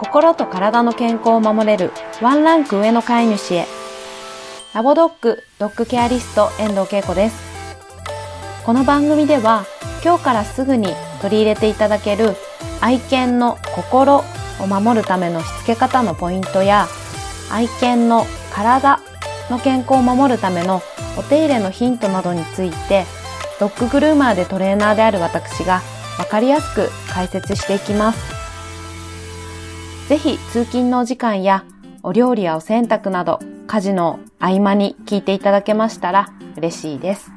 [0.00, 3.66] 心と体の健康を守れるワンランク上の飼い主へ
[4.72, 7.36] ラボドッグドッグケアリスト遠藤恵子です
[8.64, 9.66] この番組では
[10.02, 10.88] 今日からすぐに
[11.20, 12.34] 取り入れていただける
[12.80, 14.24] 愛犬の心
[14.58, 16.86] を守るためのしつけ方のポイントや
[17.52, 18.24] 愛犬の
[18.54, 19.00] 体
[19.50, 20.80] の健康を守るための
[21.18, 23.04] お手入れのヒントなどについて
[23.60, 25.82] ドッググルーマーでトレーナーである私が
[26.18, 28.39] わかりやすく解説していきます。
[30.10, 31.64] ぜひ通勤のお時間や
[32.02, 33.38] お料理やお洗濯など
[33.68, 37.30] 家事の合間に聞いていただけましたら嬉しいです。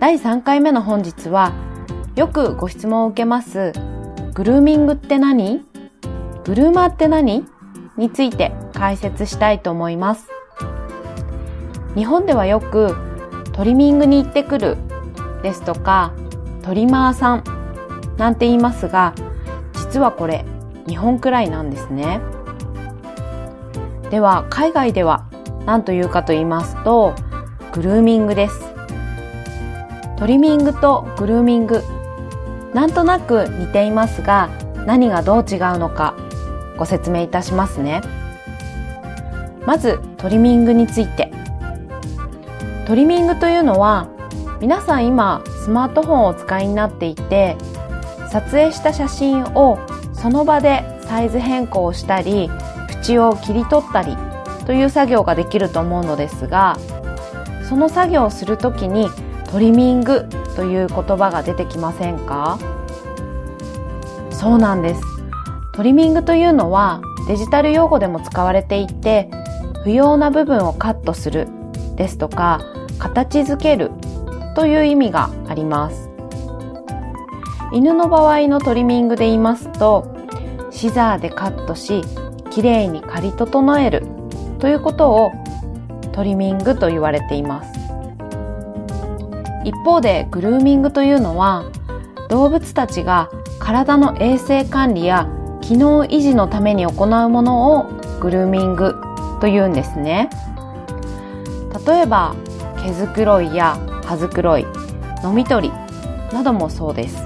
[0.00, 1.52] 第3回目の本日は
[2.16, 3.72] よくご質問を受けます
[4.34, 5.64] グルーミングって何？
[6.46, 7.46] グルーマーって何？
[7.96, 10.26] について解説したいと思います。
[11.94, 12.96] 日本ではよく
[13.52, 14.78] トリミングに行ってくる
[15.44, 16.12] ですとか
[16.64, 17.44] トリマーさん
[18.16, 19.14] なんて言いますが
[19.74, 20.44] 実はこれ
[20.90, 22.20] 日本くらいなんですね。
[24.10, 25.24] では海外では
[25.64, 27.14] 何というかと言いますと
[27.72, 28.60] グルーミングです。
[30.16, 31.84] トリミングとグルーミング
[32.74, 34.50] なんとなく似ていますが
[34.84, 36.16] 何がどう違うのか
[36.76, 38.00] ご説明いたしますね。
[39.64, 41.30] まずトリミングについて。
[42.88, 44.08] トリミングというのは
[44.60, 47.56] 皆さん今スマートフォンをお使いになっていて
[48.32, 49.78] 撮影した写真を
[50.20, 52.50] その場でサイズ変更をしたり
[53.08, 54.16] 縁を切り取ったり
[54.66, 56.76] という作業ができると思うのですが
[57.68, 59.08] その作業をするときに
[59.50, 62.58] トリミングという言葉が出てきませんか？
[64.30, 65.02] そうなんです
[65.72, 69.30] トリミングというのはデジタル用語でも使われていて
[69.84, 71.48] 不要な部分をカットする
[71.96, 72.60] ですとか
[72.98, 73.90] 形づける
[74.54, 76.09] という意味があります。
[77.72, 80.12] 犬の場合のトリミングで言いますと、
[80.70, 82.02] シザーでカットし、
[82.50, 84.04] きれいに刈り整える
[84.58, 85.30] ということを
[86.12, 87.72] トリミングと言われています。
[89.64, 91.64] 一方でグルーミングというのは
[92.28, 95.28] 動物たちが体の衛生管理や
[95.60, 97.84] 機能維持のために行うものを
[98.20, 98.96] グルーミング
[99.40, 100.28] というんですね。
[101.86, 102.34] 例えば
[102.82, 104.66] 毛づくろいや葉づくろい
[105.22, 105.74] 飲み取り
[106.34, 107.22] などもそうです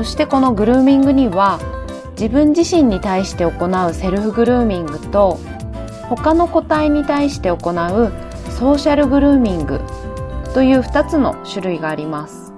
[0.00, 1.60] そしてこのグルーミングには
[2.12, 5.38] 自分自身に対して行うセルフグルーミングと
[6.08, 7.58] 他の個体に対して行う
[8.50, 9.82] ソーシャルグルーミング
[10.54, 12.50] という2つの種類があります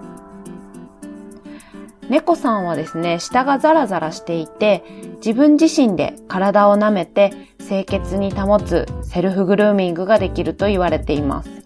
[2.08, 4.84] 猫さんはですね、舌がザラザラしていて、
[5.16, 11.62] 自分自身で体を舐めて清潔に保つセルフグルーミングができると言われています。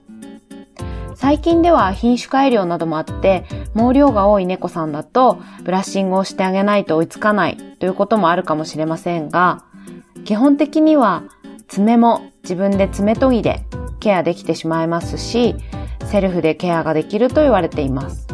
[1.16, 3.44] 最近では品種改良などもあって、
[3.76, 9.64] 毛量が多い猫さんだと、ブラッシングをしてあげないと追いつかないということもあるかもしれませんが、
[10.24, 11.24] 基本的には
[11.68, 13.64] 爪も自分で爪研ぎで
[14.00, 15.56] ケアできてしまいますし、
[16.06, 18.26] セルフでケアができると言われています。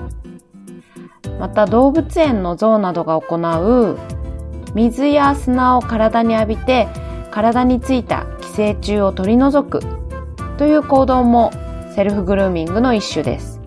[1.40, 3.98] また動物園の象などが行う
[4.74, 6.86] 水や砂を体に浴びて
[7.32, 9.80] 体についた寄生虫を取り除く
[10.56, 11.50] という行動も
[11.96, 13.61] セルフグルーミングの一種です。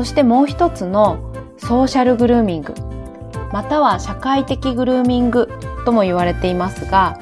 [0.00, 2.72] そしてもう一つのソーシャルグルーミング、
[3.52, 5.46] または社会的グルーミング
[5.84, 7.18] とも言われていますが、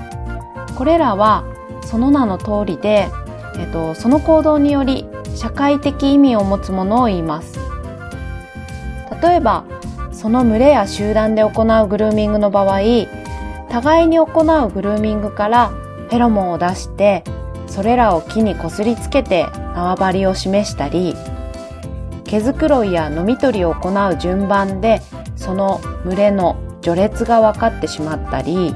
[0.77, 1.43] これらは
[1.83, 3.09] その名の通りで、
[3.59, 7.59] えっと、その行動により社会的意味を持つものを言います。
[9.21, 9.65] 例えば、
[10.13, 12.79] その群れや集団で行うグルーミングの場合、
[13.71, 17.25] 互いに行うグルーミングからフェロモンを出して
[17.67, 21.17] それらを木にこすりつけて縄張りを示したり
[22.29, 25.01] 毛づくろいや飲み取りを行う順番で
[25.35, 28.75] その群れの序列が分かってしまったり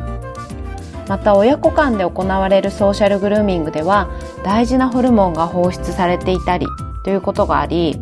[1.08, 4.10] また親子間で行われるソーシャルグルーミングでは
[4.44, 6.66] 大事なホルモンが放出されていたり
[7.04, 8.00] ということがあり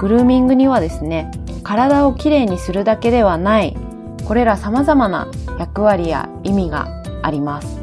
[0.00, 1.30] グルーミングにはですね
[1.62, 3.76] 体をきれいにするだけではない
[4.24, 5.28] これら様々な
[5.58, 6.88] 役割や意味が
[7.22, 7.80] あります。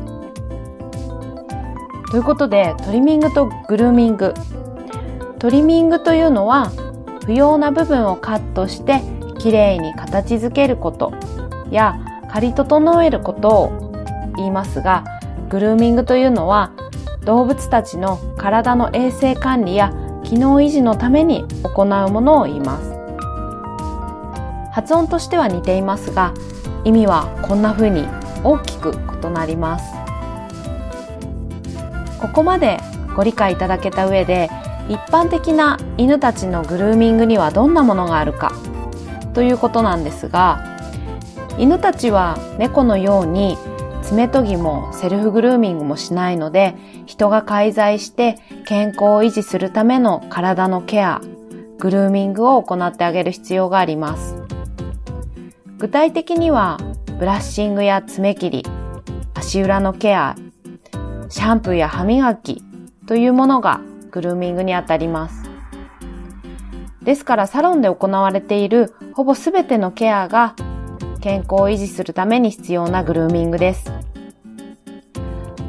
[2.12, 4.34] ということで、トリミングとグルーミング。
[5.42, 6.72] トリミングというのは、
[7.26, 9.02] 不要な部分をカットして
[9.40, 11.14] きれいに形づけること
[11.72, 12.00] や
[12.30, 15.04] 刈り整えることを言いますが、
[15.50, 16.74] グルーミングというのは
[17.26, 19.92] 動物たちの体の衛生管理や
[20.24, 22.94] 機能維持のために行うものを言います。
[24.72, 26.36] 発音としては似ていますが、
[26.84, 28.06] 意味はこんな風に
[28.44, 29.92] 大きく異なります。
[32.22, 32.80] ここまで
[33.16, 34.52] ご理解いただけた上で、
[34.92, 38.52] 一般的な犬たちのグルーミングにはどんなものがあるか？
[39.34, 40.78] ということなんですが、
[41.58, 43.58] 犬たちは猫のように
[44.02, 48.36] 爪研ぎもセルフグルーミングもしないので、人が介在して
[48.66, 51.22] 健康を維持するための体のケア、
[51.80, 54.44] グルーミングを行ってあげる必要があります。
[55.78, 56.78] 具体的には、
[57.18, 58.66] ブラッシングや爪切り、
[59.36, 60.36] 足裏のケア、
[61.30, 62.62] シャンプーや歯磨き
[63.08, 63.80] というものが
[64.12, 65.50] グルーミングにあたります。
[67.02, 70.56] ですからサロンで行われているほぼすべてのケアが
[71.20, 73.92] 健康を維持するために必要なグルーミングです。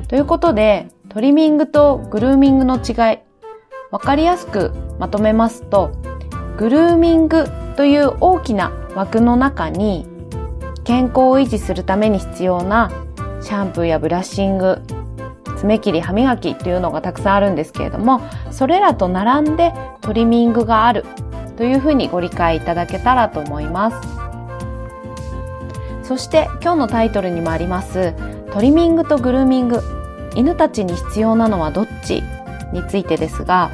[0.09, 3.19] ということで、トリミングとグルーミングの違い、
[3.91, 5.91] わかりやすくまとめますと、
[6.59, 7.47] グルーミング
[7.77, 10.07] という大きな枠の中に
[10.85, 12.91] 健康を維持するために必要な
[13.41, 14.83] シャンプーやブラッシング、
[15.63, 18.21] 爪切り、歯磨きというのがたくさんあるんですけれども、
[18.51, 21.05] それらと並んでトリミングがある
[21.57, 24.23] というふうにご理解いただけたらと思います。
[26.13, 28.13] そして今日のタイトルにもあります
[28.53, 29.81] トリミングとグルーミング
[30.35, 32.23] 犬たちに必要なのはどっち
[32.73, 33.71] についてですが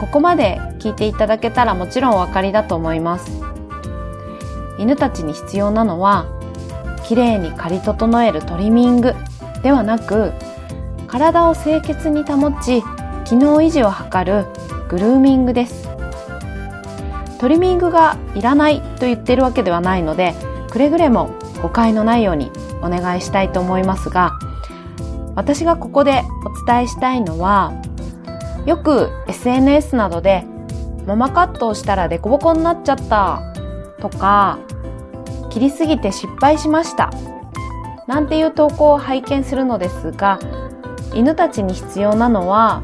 [0.00, 3.30] ここまで聞いていただけたらもちろんお分かりだと思います
[4.78, 6.26] 犬たちに必要なのは
[7.06, 9.14] きれいに刈り整えるトリミング
[9.62, 10.32] ではなく
[11.14, 12.82] 体を清潔に保ち
[13.24, 14.46] 機能維持を図る
[14.88, 15.88] グルーミングです。
[17.38, 20.34] トリミングがいらないと言ってるわけではないので
[20.72, 21.30] くれぐれも
[21.62, 22.50] 誤解のないように
[22.82, 24.32] お願いしたいと思いますが、
[25.36, 27.72] 私がここでお伝えしたいのは、
[28.66, 30.44] よく SNS などで
[31.06, 33.40] ママカットをしたらデコボコになっちゃった
[34.00, 34.58] とか、
[35.48, 37.12] 切りすぎて失敗しました
[38.08, 40.40] なんていう投稿を拝見するのですが、
[41.14, 42.82] 犬たちに必要なのは、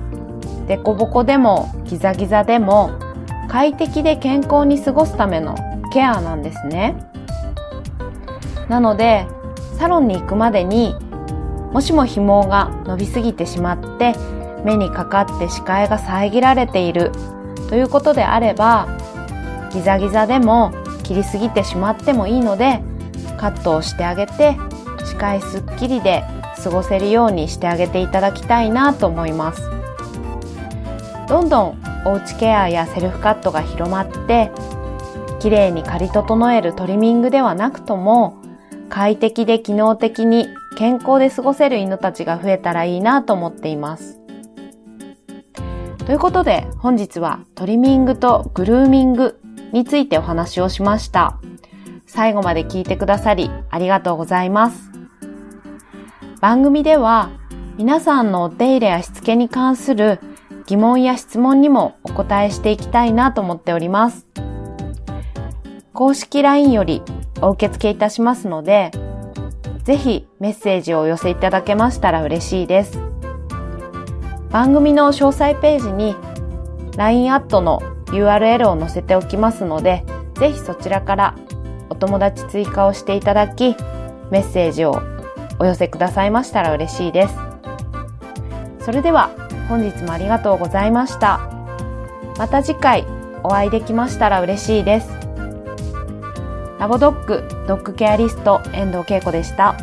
[0.67, 2.91] デコボコでもギザギザでも
[3.49, 5.56] 快適で健康に過ごすための
[5.93, 6.97] ケアなんですね。
[8.69, 9.27] なので、
[9.79, 10.94] サロンに行くまでに、
[11.73, 14.15] もしも紐が伸びすぎてしまって、
[14.65, 17.11] 目にかかって視界が遮られている
[17.69, 18.87] ということであれば、
[19.73, 20.73] ギザギザでも
[21.03, 22.81] 切りすぎてしまってもいいので、
[23.38, 24.56] カットをしてあげて、
[25.05, 26.23] 視界すっきりで
[26.62, 29.62] 過ごせるようにしてあげていただきたいなと思います。
[31.29, 34.51] どんどんおうちケアやセルフカットが広まって、
[35.41, 38.37] 綺麗に刈り整えるトリミングではなくとも、
[38.89, 44.19] 快適で機能的に健康で過ごせる犬たちが増えたらいいなと思っています。
[46.07, 49.41] ということで本日はトリミングとグルーミング
[49.73, 51.39] についてお話をしました。
[52.07, 54.90] 最後まで聞いてくださりありがとうございます。
[56.41, 57.29] 番組では
[57.77, 60.21] 皆さんのお手入れやしつけに関する
[60.67, 64.27] 疑問や質問にもお答えしていきたいなと思っております。
[65.93, 67.03] 公式 LINE より
[67.43, 68.91] お受付いたしますので、
[69.85, 72.99] ぜひメッセージをお寄せいただけましたら嬉しいです。
[74.51, 76.17] 番組の詳細ページに
[76.97, 81.35] LINE アットの URL を載せておきますので、ぜひそちらから
[81.91, 83.77] お友達追加をしていただき、
[84.31, 85.03] メッセージを
[85.61, 87.35] お寄せくださいましたら嬉しいです。
[88.81, 89.31] それでは
[89.69, 91.39] 本日もありがとうございました。
[92.39, 93.07] また次回
[93.45, 95.11] お会いできましたら嬉しいです。
[96.79, 99.76] ラボドッグドッグケアリスト遠藤恵子でした。